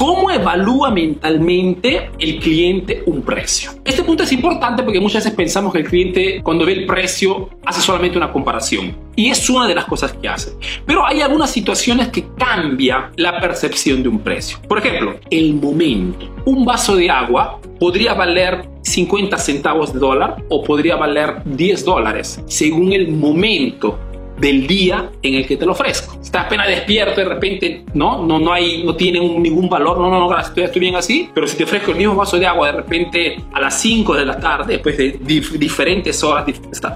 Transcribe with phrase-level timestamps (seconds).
[0.00, 3.72] ¿Cómo evalúa mentalmente el cliente un precio?
[3.84, 7.50] Este punto es importante porque muchas veces pensamos que el cliente cuando ve el precio
[7.66, 8.96] hace solamente una comparación.
[9.14, 10.52] Y es una de las cosas que hace.
[10.86, 14.56] Pero hay algunas situaciones que cambia la percepción de un precio.
[14.66, 16.34] Por ejemplo, el momento.
[16.46, 22.42] Un vaso de agua podría valer 50 centavos de dólar o podría valer 10 dólares
[22.46, 23.98] según el momento
[24.40, 26.18] del día en el que te lo ofrezco.
[26.20, 30.18] Estás apenas despierto de repente, no, no, no hay, no tiene ningún valor, no, no,
[30.18, 32.72] no, gracias, estoy, bien así, pero si te ofrezco el mismo vaso de agua de
[32.72, 35.18] repente a las 5 de la tarde, después de
[35.58, 36.46] diferentes horas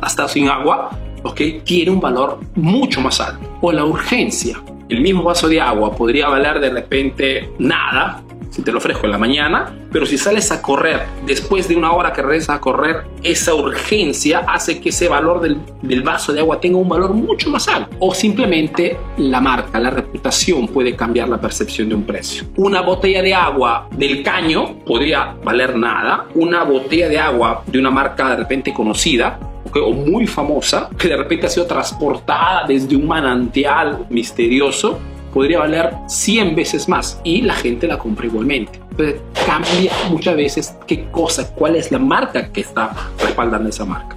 [0.01, 0.91] hasta sin agua,
[1.23, 3.59] ok, tiene un valor mucho más alto.
[3.61, 4.63] O la urgencia.
[4.89, 8.23] El mismo vaso de agua podría valer de repente nada,
[8.55, 11.91] si te lo ofrezco en la mañana, pero si sales a correr después de una
[11.91, 16.39] hora que regresas a correr, esa urgencia hace que ese valor del, del, vaso de
[16.39, 17.91] agua tenga un valor mucho más alto.
[17.99, 22.45] O simplemente la marca, la reputación puede cambiar la percepción de un precio.
[22.55, 26.27] Una botella de agua del caño podría valer nada.
[26.37, 29.41] Una botella de agua de una marca de repente conocida
[29.81, 35.01] o muy famosa, que de repente ha sido transportada desde un manantial misterioso,
[35.35, 38.81] podría valer 100 veces más y la gente la compra igualmente.
[38.93, 44.17] Entonces cambia muchas veces qué cosa, cuál es la marca que está respaldando esa marca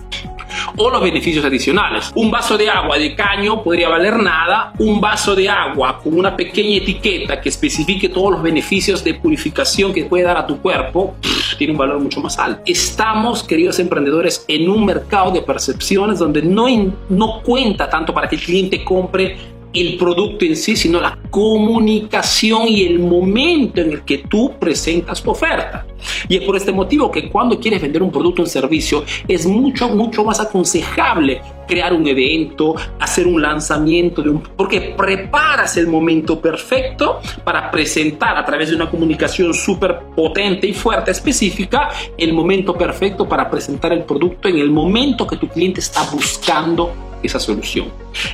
[0.77, 2.11] o los beneficios adicionales.
[2.15, 6.35] Un vaso de agua de caño podría valer nada, un vaso de agua con una
[6.35, 11.15] pequeña etiqueta que especifique todos los beneficios de purificación que puede dar a tu cuerpo,
[11.57, 12.61] tiene un valor mucho más alto.
[12.65, 16.67] Estamos, queridos emprendedores, en un mercado de percepciones donde no,
[17.09, 22.67] no cuenta tanto para que el cliente compre el producto en sí, sino la comunicación
[22.67, 25.85] y el momento en el que tú presentas tu oferta.
[26.27, 29.45] Y es por este motivo que cuando quieres vender un producto o un servicio es
[29.45, 34.41] mucho, mucho más aconsejable crear un evento, hacer un lanzamiento de un...
[34.41, 40.73] porque preparas el momento perfecto para presentar a través de una comunicación súper potente y
[40.73, 45.81] fuerte, específica, el momento perfecto para presentar el producto en el momento que tu cliente
[45.81, 47.87] está buscando esa solución.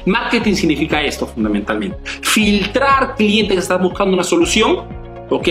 [0.05, 1.97] Marketing significa esto fundamentalmente.
[2.21, 4.79] Filtrar clientes que están buscando una solución,
[5.29, 5.47] ¿ok?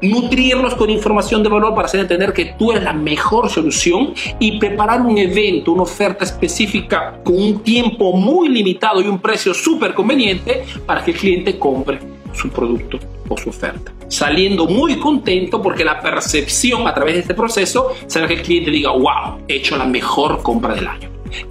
[0.00, 4.58] Nutrirlos con información de valor para hacer entender que tú eres la mejor solución y
[4.58, 9.94] preparar un evento, una oferta específica con un tiempo muy limitado y un precio súper
[9.94, 11.98] conveniente para que el cliente compre
[12.32, 13.92] su producto o su oferta.
[14.08, 18.70] Saliendo muy contento porque la percepción a través de este proceso será que el cliente
[18.70, 21.07] diga, wow, he hecho la mejor compra del año.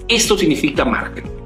[0.08, 1.37] Esto significa marketing.